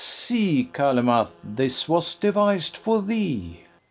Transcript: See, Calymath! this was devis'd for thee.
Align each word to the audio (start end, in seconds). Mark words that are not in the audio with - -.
See, 0.03 0.63
Calymath! 0.73 1.37
this 1.43 1.87
was 1.87 2.15
devis'd 2.15 2.75
for 2.75 3.03
thee. 3.03 3.59